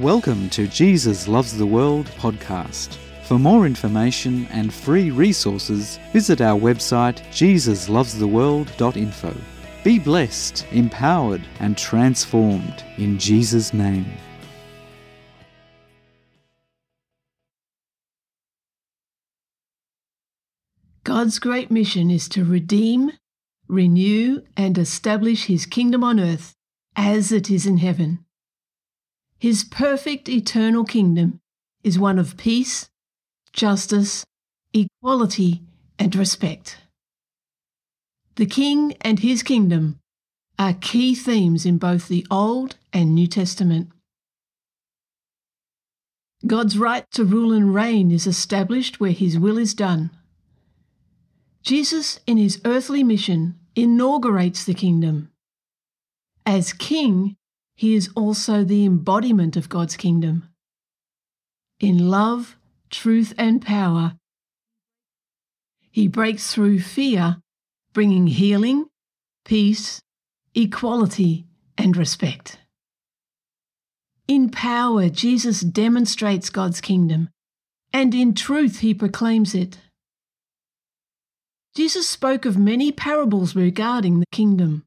[0.00, 2.96] Welcome to Jesus Loves the World podcast.
[3.24, 9.36] For more information and free resources, visit our website jesuslovestheworld.info.
[9.84, 14.10] Be blessed, empowered, and transformed in Jesus' name.
[21.04, 23.12] God's great mission is to redeem,
[23.68, 26.54] renew, and establish His kingdom on earth
[26.96, 28.24] as it is in heaven.
[29.40, 31.40] His perfect eternal kingdom
[31.82, 32.90] is one of peace,
[33.54, 34.24] justice,
[34.74, 35.62] equality,
[35.98, 36.76] and respect.
[38.36, 39.98] The King and His kingdom
[40.58, 43.88] are key themes in both the Old and New Testament.
[46.46, 50.10] God's right to rule and reign is established where His will is done.
[51.62, 55.30] Jesus, in his earthly mission, inaugurates the kingdom.
[56.46, 57.36] As king,
[57.80, 60.46] he is also the embodiment of God's kingdom.
[61.78, 62.58] In love,
[62.90, 64.16] truth, and power,
[65.90, 67.38] he breaks through fear,
[67.94, 68.84] bringing healing,
[69.46, 69.98] peace,
[70.54, 71.46] equality,
[71.78, 72.58] and respect.
[74.28, 77.30] In power, Jesus demonstrates God's kingdom,
[77.94, 79.78] and in truth, he proclaims it.
[81.74, 84.84] Jesus spoke of many parables regarding the kingdom.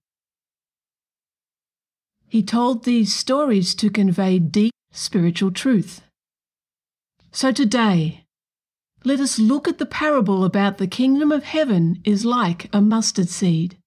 [2.34, 6.02] He told these stories to convey deep spiritual truth.
[7.32, 8.24] So today,
[9.04, 13.30] let us look at the parable about the kingdom of heaven is like a mustard
[13.30, 13.78] seed.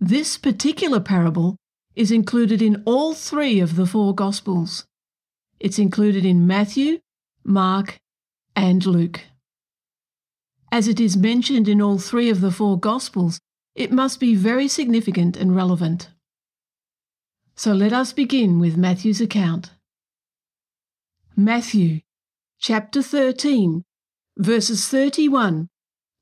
[0.00, 1.56] This particular parable
[1.94, 4.86] is included in all three of the four Gospels.
[5.58, 7.00] It's included in Matthew,
[7.44, 7.98] Mark,
[8.56, 9.26] and Luke.
[10.72, 13.40] As it is mentioned in all three of the four Gospels,
[13.74, 16.08] it must be very significant and relevant.
[17.60, 19.72] So let us begin with Matthew's account.
[21.36, 22.00] Matthew
[22.58, 23.84] chapter 13,
[24.38, 25.68] verses 31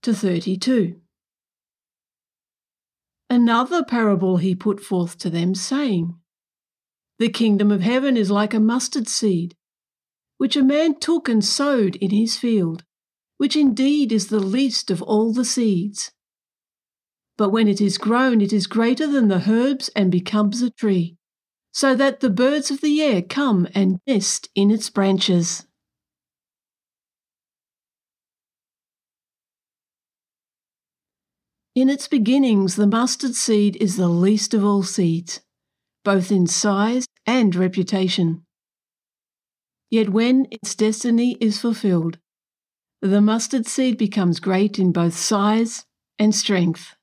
[0.03, 0.97] to 32.
[3.31, 6.17] Another parable he put forth to them, saying,
[7.21, 9.55] The kingdom of heaven is like a mustard seed,
[10.39, 12.83] which a man took and sowed in his field
[13.37, 16.11] which indeed is the least of all the seeds.
[17.37, 21.15] But when it is grown, it is greater than the herbs and becomes a tree,
[21.79, 25.65] so that the birds of the air come and nest in its branches.
[31.77, 35.41] In its beginnings, the mustard seed is the least of all seeds,
[36.03, 38.45] both in size and reputation.
[39.89, 42.19] Yet when its destiny is fulfilled,
[43.03, 45.85] the mustard seed becomes great in both size
[46.19, 46.97] and strength.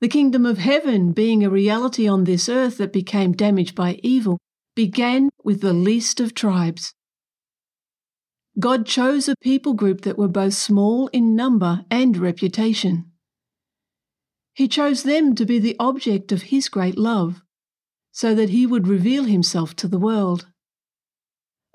[0.00, 4.38] The kingdom of heaven, being a reality on this earth that became damaged by evil,
[4.74, 6.92] began with the least of tribes.
[8.58, 13.10] God chose a people group that were both small in number and reputation.
[14.54, 17.42] He chose them to be the object of His great love,
[18.12, 20.46] so that He would reveal Himself to the world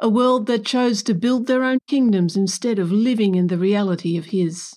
[0.02, 4.18] a world that chose to build their own kingdoms instead of living in the reality
[4.18, 4.74] of His.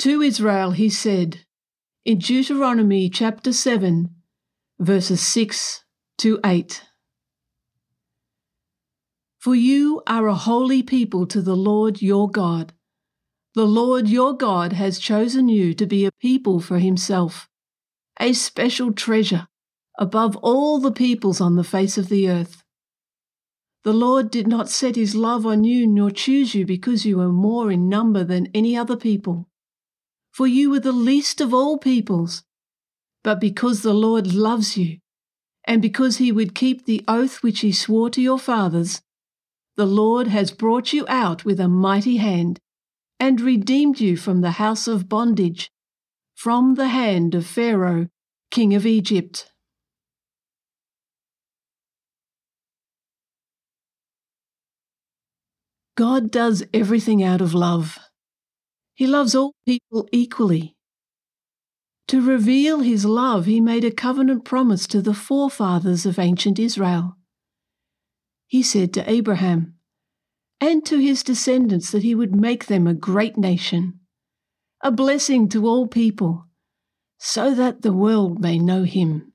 [0.00, 1.44] To Israel he said,
[2.06, 4.08] in Deuteronomy chapter 7,
[4.78, 5.84] verses 6
[6.16, 6.84] to 8
[9.38, 12.72] For you are a holy people to the Lord your God.
[13.54, 17.50] The Lord your God has chosen you to be a people for himself,
[18.18, 19.48] a special treasure
[19.98, 22.64] above all the peoples on the face of the earth.
[23.84, 27.28] The Lord did not set his love on you nor choose you because you were
[27.28, 29.49] more in number than any other people,
[30.32, 32.44] for you were the least of all peoples,
[33.22, 34.98] but because the Lord loves you,
[35.64, 39.02] and because he would keep the oath which he swore to your fathers,
[39.76, 42.58] the Lord has brought you out with a mighty hand
[43.18, 45.70] and redeemed you from the house of bondage,
[46.34, 48.08] from the hand of Pharaoh,
[48.50, 49.52] king of Egypt.
[55.96, 57.98] God does everything out of love.
[59.00, 60.76] He loves all people equally.
[62.08, 67.16] To reveal his love, he made a covenant promise to the forefathers of ancient Israel.
[68.46, 69.76] He said to Abraham
[70.60, 74.00] and to his descendants that he would make them a great nation,
[74.82, 76.44] a blessing to all people,
[77.18, 79.32] so that the world may know him.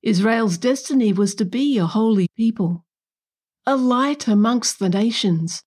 [0.00, 2.84] Israel's destiny was to be a holy people
[3.66, 5.62] a light amongst the nations,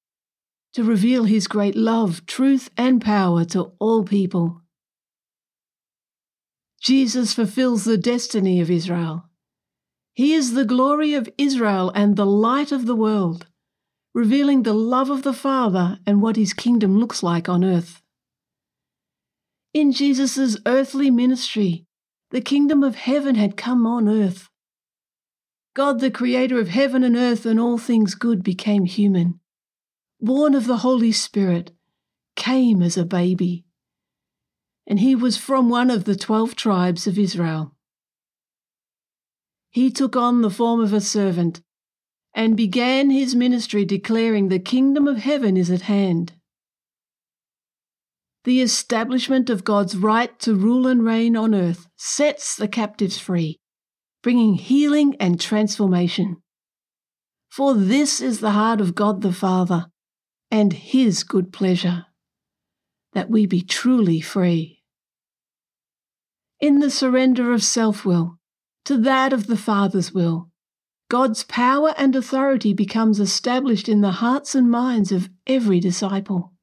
[0.73, 4.61] to reveal his great love, truth, and power to all people.
[6.81, 9.25] Jesus fulfills the destiny of Israel.
[10.13, 13.47] He is the glory of Israel and the light of the world,
[14.13, 18.01] revealing the love of the Father and what his kingdom looks like on earth.
[19.73, 21.85] In Jesus' earthly ministry,
[22.31, 24.49] the kingdom of heaven had come on earth.
[25.73, 29.40] God, the creator of heaven and earth and all things good, became human,
[30.21, 31.71] born of the Holy Spirit,
[32.35, 33.65] came as a baby.
[34.87, 37.75] And he was from one of the twelve tribes of Israel.
[39.69, 41.61] He took on the form of a servant
[42.33, 46.33] and began his ministry declaring the kingdom of heaven is at hand.
[48.43, 53.61] The establishment of God's right to rule and reign on earth sets the captives free
[54.21, 56.37] bringing healing and transformation.
[57.49, 59.87] For this is the heart of God the Father
[60.51, 62.05] and His good pleasure,
[63.13, 64.83] that we be truly free.
[66.59, 68.37] In the surrender of self will
[68.85, 70.49] to that of the Father's will,
[71.09, 76.53] God's power and authority becomes established in the hearts and minds of every disciple.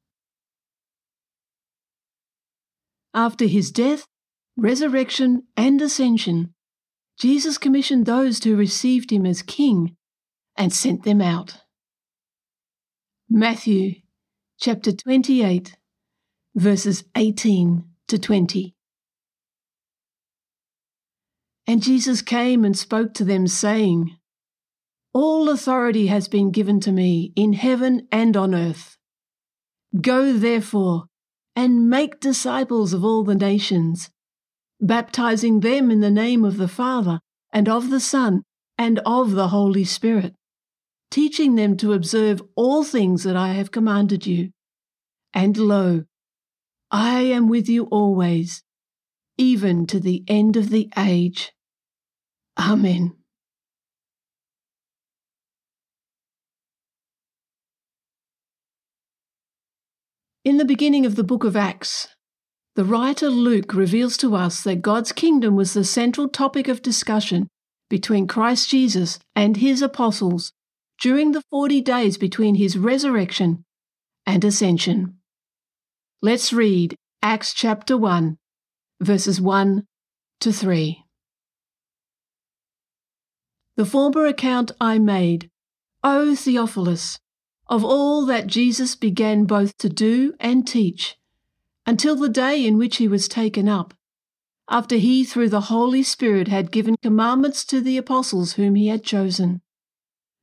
[3.13, 4.07] After his death,
[4.57, 6.53] resurrection, and ascension,
[7.19, 9.95] Jesus commissioned those who received him as king
[10.55, 11.57] and sent them out.
[13.29, 13.95] Matthew
[14.59, 15.77] chapter 28,
[16.55, 18.75] verses 18 to 20.
[21.67, 24.17] And Jesus came and spoke to them, saying,
[25.13, 28.97] All authority has been given to me in heaven and on earth.
[30.01, 31.03] Go therefore
[31.55, 34.09] and make disciples of all the nations
[34.81, 37.19] baptizing them in the name of the Father,
[37.51, 38.43] and of the Son,
[38.77, 40.33] and of the Holy Spirit,
[41.11, 44.51] teaching them to observe all things that I have commanded you.
[45.33, 46.03] And lo,
[46.91, 48.63] I am with you always,
[49.37, 51.51] even to the end of the age.
[52.57, 53.15] Amen.
[60.45, 62.07] In the beginning of the book of Acts,
[62.75, 67.47] the writer Luke reveals to us that God's kingdom was the central topic of discussion
[67.89, 70.53] between Christ Jesus and his apostles
[71.01, 73.63] during the 40 days between his resurrection
[74.25, 75.15] and ascension.
[76.21, 78.37] Let's read Acts chapter 1,
[78.99, 79.85] verses 1
[80.41, 81.03] to 3.
[83.77, 85.49] The former account I made,
[86.03, 87.17] O Theophilus,
[87.67, 91.15] of all that Jesus began both to do and teach
[91.85, 93.93] until the day in which he was taken up,
[94.69, 99.03] after he, through the Holy Spirit, had given commandments to the apostles whom he had
[99.03, 99.61] chosen,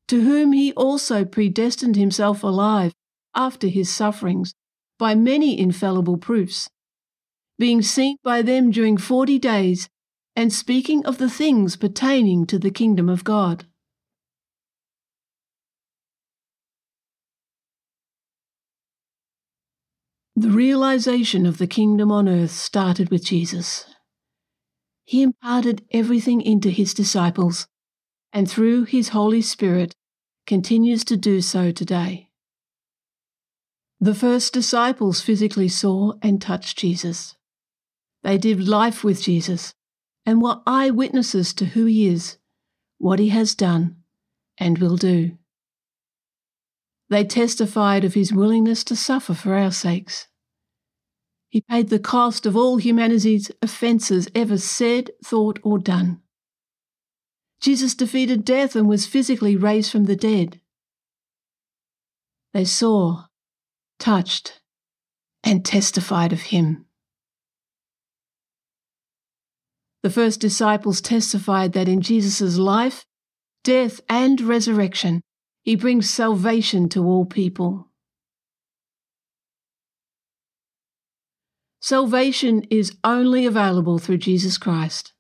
[0.09, 2.93] to whom he also predestined himself alive
[3.35, 4.55] after his sufferings
[4.99, 6.69] by many infallible proofs,
[7.59, 9.89] being seen by them during forty days,
[10.35, 13.67] and speaking of the things pertaining to the kingdom of God.
[20.39, 23.87] The realization of the kingdom on earth started with Jesus.
[25.07, 27.67] He imparted everything into his disciples,
[28.33, 29.95] and through his Holy Spirit
[30.47, 32.29] continues to do so today.
[33.99, 37.35] The first disciples physically saw and touched Jesus.
[38.23, 39.75] They did life with Jesus
[40.27, 42.39] and were eyewitnesses to who he is,
[42.99, 43.97] what he has done,
[44.59, 45.39] and will do.
[47.09, 50.27] They testified of his willingness to suffer for our sakes.
[51.49, 56.21] He paid the cost of all humanity's offences ever said, thought, or done.
[57.67, 60.61] Jesus defeated death and was physically raised from the dead.
[62.55, 63.25] They saw,
[63.99, 64.61] touched,
[65.43, 66.87] and testified of him.
[70.05, 73.05] The first disciples testified that in Jesus' life,
[73.65, 75.23] death, and resurrection,
[75.65, 77.89] he brings salvation to all people.
[81.81, 85.15] Salvation is only available through Jesus Christ.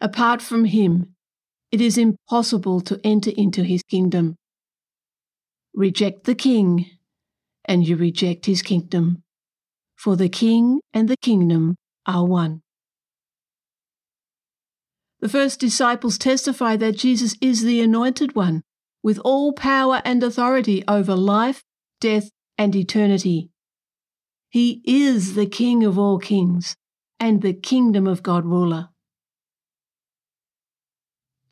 [0.00, 1.14] Apart from Him,
[1.72, 4.36] it is impossible to enter into His kingdom.
[5.74, 6.86] Reject the King,
[7.64, 9.22] and you reject His kingdom,
[9.96, 12.62] for the King and the kingdom are one.
[15.20, 18.62] The first disciples testify that Jesus is the Anointed One
[19.02, 21.62] with all power and authority over life,
[22.00, 23.50] death, and eternity.
[24.48, 26.74] He is the King of all kings
[27.18, 28.88] and the kingdom of God ruler.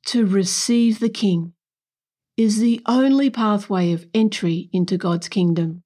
[0.09, 1.53] To receive the King
[2.39, 5.83] is the only pathway of entry into God's kingdom.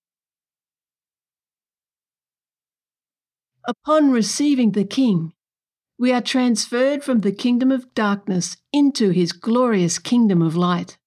[3.66, 5.32] Upon receiving the King,
[5.98, 10.98] we are transferred from the kingdom of darkness into his glorious kingdom of light.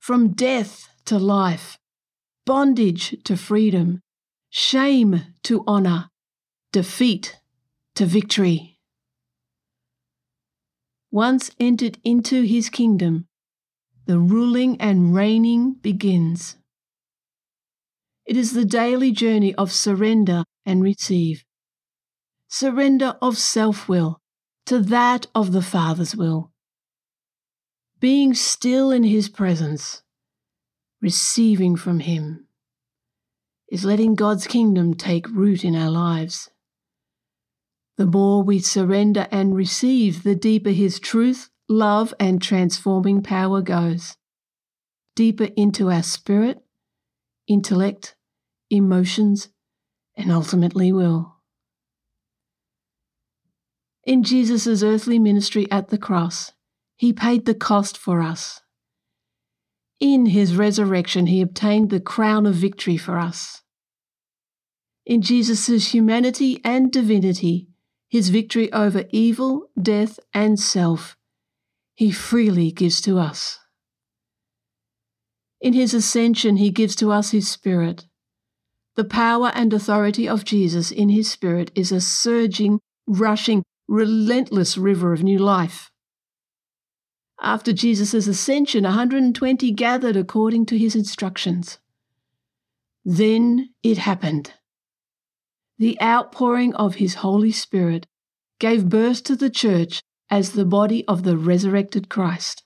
[0.00, 1.78] From death to life,
[2.44, 4.00] bondage to freedom,
[4.50, 6.08] shame to honour,
[6.72, 7.38] defeat
[7.94, 8.71] to victory.
[11.12, 13.26] Once entered into his kingdom,
[14.06, 16.56] the ruling and reigning begins.
[18.26, 21.44] It is the daily journey of surrender and receive.
[22.48, 24.20] Surrender of self will
[24.66, 26.50] to that of the Father's will.
[28.00, 30.02] Being still in His presence,
[31.00, 32.46] receiving from Him,
[33.70, 36.50] is letting God's kingdom take root in our lives.
[37.98, 44.16] The more we surrender and receive, the deeper His truth, love, and transforming power goes.
[45.14, 46.62] Deeper into our spirit,
[47.46, 48.16] intellect,
[48.70, 49.48] emotions,
[50.16, 51.36] and ultimately will.
[54.04, 56.52] In Jesus' earthly ministry at the cross,
[56.96, 58.60] he paid the cost for us.
[60.00, 63.62] In his resurrection, he obtained the crown of victory for us.
[65.06, 67.68] In Jesus' humanity and divinity,
[68.12, 71.16] his victory over evil, death, and self,
[71.94, 73.58] he freely gives to us.
[75.62, 78.04] In his ascension, he gives to us his Spirit.
[78.96, 85.14] The power and authority of Jesus in his Spirit is a surging, rushing, relentless river
[85.14, 85.90] of new life.
[87.40, 91.78] After Jesus' ascension, 120 gathered according to his instructions.
[93.06, 94.52] Then it happened
[95.82, 98.06] the outpouring of his Holy Spirit
[98.60, 102.62] gave birth to the church as the body of the resurrected Christ.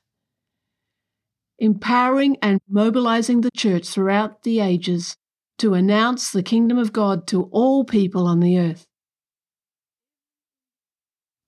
[1.59, 5.17] Empowering and mobilizing the church throughout the ages
[5.57, 8.85] to announce the kingdom of God to all people on the earth.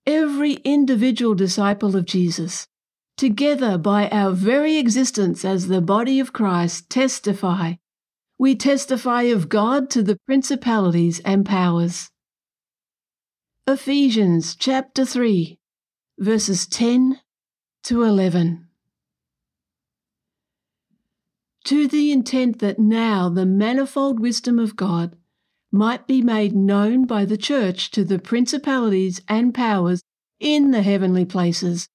[0.07, 2.67] Every individual disciple of Jesus,
[3.19, 7.75] together by our very existence as the body of Christ, testify
[8.39, 12.09] we testify of God to the principalities and powers.
[13.67, 15.59] Ephesians chapter 3,
[16.19, 17.21] verses 10
[17.83, 18.69] to 11.
[21.65, 25.17] To the intent that now the manifold wisdom of God
[25.73, 30.01] might be made known by the church to the principalities and powers
[30.39, 31.89] in the heavenly places,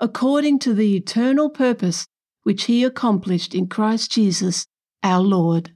[0.00, 2.06] according to the eternal purpose
[2.44, 4.66] which he accomplished in Christ Jesus
[5.02, 5.72] our Lord.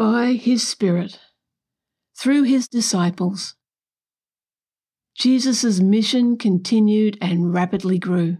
[0.00, 1.20] By his Spirit,
[2.18, 3.54] through his disciples,
[5.14, 8.38] Jesus' mission continued and rapidly grew.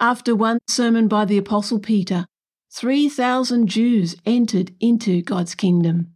[0.00, 2.24] After one sermon by the Apostle Peter,
[2.72, 6.14] 3,000 Jews entered into God's kingdom.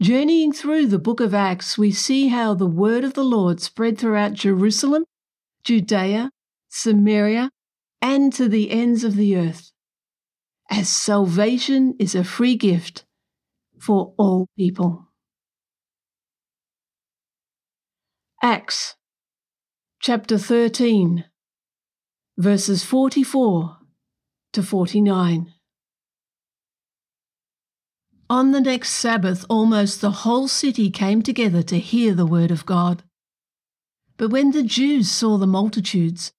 [0.00, 3.98] Journeying through the book of Acts, we see how the word of the Lord spread
[3.98, 5.04] throughout Jerusalem,
[5.64, 6.30] Judea,
[6.70, 7.50] Samaria,
[8.00, 9.71] and to the ends of the earth
[10.72, 13.04] as salvation is a free gift
[13.78, 15.06] for all people.
[18.42, 18.96] Acts
[20.00, 21.26] chapter 13,
[22.38, 23.76] verses 44
[24.54, 25.52] to 49.
[28.30, 32.64] On the next Sabbath, almost the whole city came together to hear the word of
[32.64, 33.02] God.
[34.16, 36.32] But when the Jews saw the multitudes,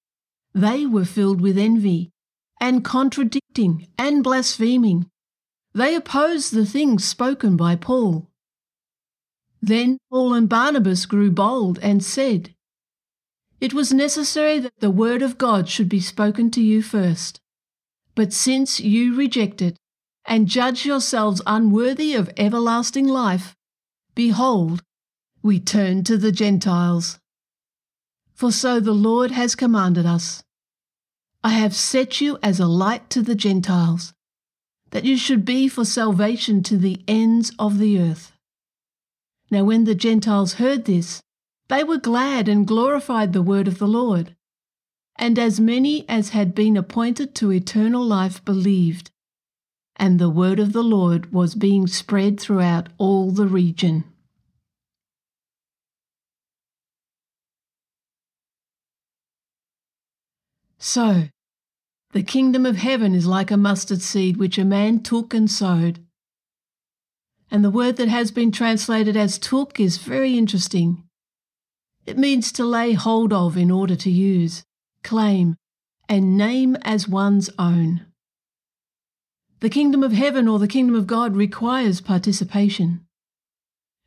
[0.56, 2.13] they were filled with envy
[2.64, 5.06] and contradicting and blaspheming.
[5.74, 8.30] They opposed the things spoken by Paul.
[9.62, 12.56] Then Paul and Barnabas grew bold and said,
[13.60, 17.42] It was necessary that the word of God should be spoken to you first.
[18.16, 19.76] But since you reject it
[20.26, 23.58] and judge yourselves unworthy of everlasting life,
[24.16, 24.82] behold,
[25.42, 27.20] we turn to the Gentiles.
[28.34, 30.44] For so the Lord has commanded us
[31.44, 34.14] I have set you as a light to the Gentiles,
[34.92, 38.32] that you should be for salvation to the ends of the earth.
[39.52, 41.22] Now, when the Gentiles heard this,
[41.68, 44.36] they were glad and glorified the word of the Lord.
[45.18, 49.12] And as many as had been appointed to eternal life believed,
[49.98, 54.06] and the word of the Lord was being spread throughout all the region.
[60.80, 61.30] So,
[62.14, 66.00] the kingdom of heaven is like a mustard seed which a man took and sowed.
[67.50, 71.04] And the word that has been translated as took is very interesting.
[72.06, 74.64] It means to lay hold of in order to use,
[75.04, 75.56] claim,
[76.08, 78.06] and name as one's own.
[79.62, 83.08] The kingdom of heaven or the kingdom of God requires participation.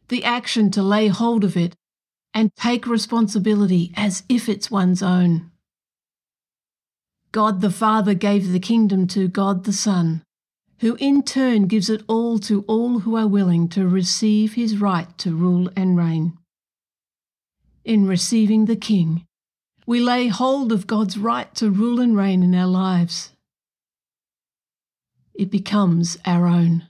[0.09, 1.75] The action to lay hold of it
[2.33, 5.51] and take responsibility as if it's one's own.
[7.37, 10.23] God the Father gave the kingdom to God the Son,
[10.78, 15.07] who in turn gives it all to all who are willing to receive his right
[15.19, 16.38] to rule and reign.
[17.85, 19.26] In receiving the King,
[19.85, 23.33] we lay hold of God's right to rule and reign in our lives.
[25.35, 26.88] It becomes our own.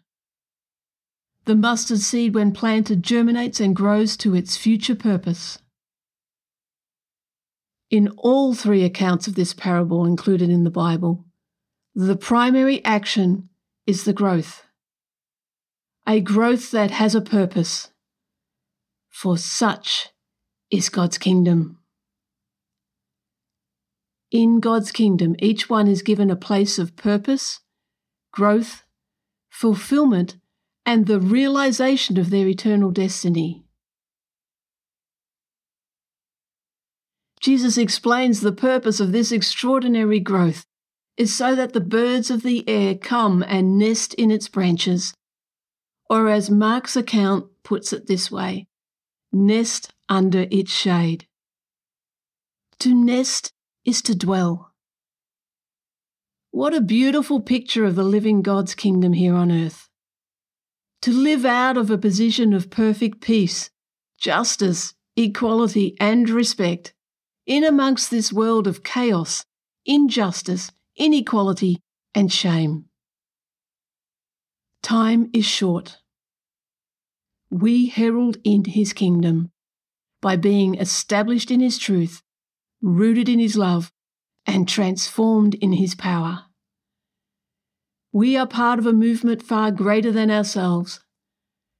[1.46, 5.58] The mustard seed, when planted, germinates and grows to its future purpose.
[7.90, 11.24] In all three accounts of this parable included in the Bible,
[11.94, 13.48] the primary action
[13.86, 14.64] is the growth.
[16.06, 17.90] A growth that has a purpose.
[19.08, 20.08] For such
[20.70, 21.78] is God's kingdom.
[24.32, 27.60] In God's kingdom, each one is given a place of purpose,
[28.32, 28.82] growth,
[29.48, 30.36] fulfillment,
[30.84, 33.65] and the realization of their eternal destiny.
[37.46, 40.66] Jesus explains the purpose of this extraordinary growth
[41.16, 45.14] is so that the birds of the air come and nest in its branches.
[46.10, 48.66] Or, as Mark's account puts it this way,
[49.32, 51.28] nest under its shade.
[52.80, 53.52] To nest
[53.84, 54.72] is to dwell.
[56.50, 59.88] What a beautiful picture of the living God's kingdom here on earth.
[61.02, 63.70] To live out of a position of perfect peace,
[64.18, 66.92] justice, equality, and respect
[67.46, 69.44] in amongst this world of chaos,
[69.84, 71.80] injustice, inequality,
[72.14, 72.86] and shame.
[74.82, 75.98] Time is short.
[77.50, 79.50] We herald in his kingdom
[80.20, 82.22] by being established in his truth,
[82.82, 83.92] rooted in his love,
[84.46, 86.44] and transformed in his power.
[88.12, 91.00] We are part of a movement far greater than ourselves.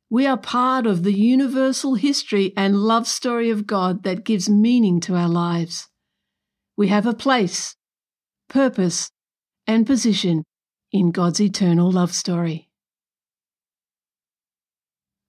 [0.09, 5.01] We are part of the universal history and love story of God that gives meaning
[5.01, 5.89] to our lives.
[6.77, 7.75] We have a place,
[8.49, 9.11] purpose,
[9.67, 10.45] and position
[10.93, 12.71] in God's eternal love story.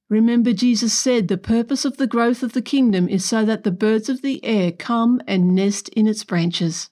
[0.09, 3.71] Remember, Jesus said the purpose of the growth of the kingdom is so that the
[3.71, 6.89] birds of the air come and nest in its branches.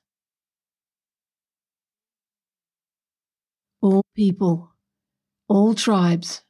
[3.80, 4.74] All people,
[5.48, 6.41] all tribes,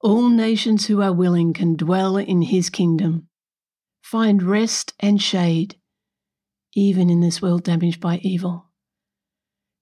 [0.00, 3.28] all nations who are willing can dwell in his kingdom,
[4.00, 5.76] find rest and shade,
[6.74, 8.66] even in this world damaged by evil.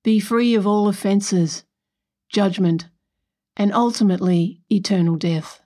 [0.02, 1.64] Be free of all offences,
[2.30, 2.86] judgment,
[3.56, 5.60] and ultimately eternal death.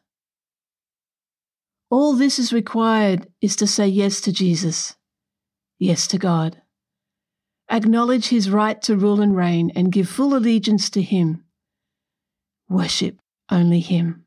[1.91, 4.97] All this is required is to say yes to Jesus,
[5.79, 6.63] yes to God.
[7.71, 11.45] Acknowledge his right to rule and reign and give full allegiance to him.
[12.69, 13.19] Worship
[13.51, 14.25] only him.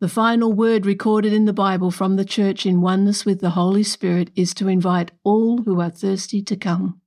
[0.00, 3.84] The final word recorded in the Bible from the Church in oneness with the Holy
[3.84, 7.00] Spirit is to invite all who are thirsty to come.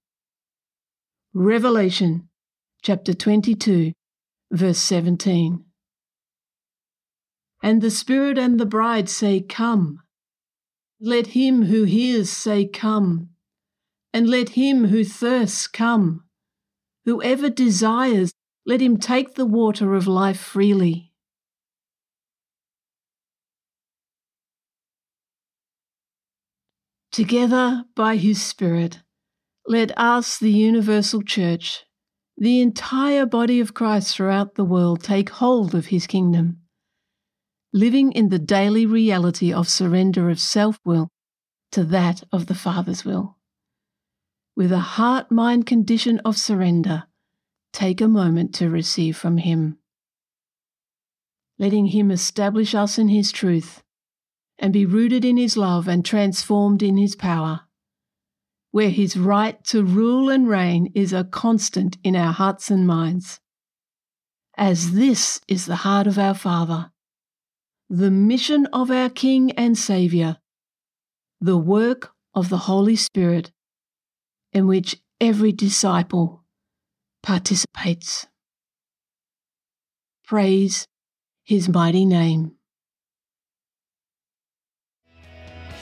[1.33, 2.29] Revelation
[2.81, 3.91] chapter 22,
[4.51, 5.65] verse 17.
[7.61, 9.99] And the Spirit and the bride say, Come.
[11.01, 13.29] Let him who hears say, Come.
[14.13, 16.23] And let him who thirsts come.
[17.03, 18.31] Whoever desires,
[18.65, 21.06] let him take the water of life freely.
[27.17, 28.99] Together by His Spirit,
[29.65, 31.83] let us, the universal church,
[32.37, 36.59] the entire body of Christ throughout the world, take hold of His kingdom,
[37.73, 41.09] living in the daily reality of surrender of self will
[41.71, 43.39] to that of the Father's will.
[44.55, 47.05] With a heart mind condition of surrender,
[47.73, 49.79] take a moment to receive from Him.
[51.57, 53.81] Letting Him establish us in His truth
[54.59, 57.61] and be rooted in His love and transformed in His power,
[58.71, 63.39] where His right to rule and reign is a constant in our hearts and minds.
[64.57, 66.91] As this is the heart of our Father,
[67.89, 70.37] the mission of our King and Saviour,
[71.39, 73.51] the work of the Holy Spirit,
[74.51, 76.43] in which every disciple
[77.21, 78.27] participates.
[80.25, 80.87] Praise
[81.45, 82.56] His mighty name.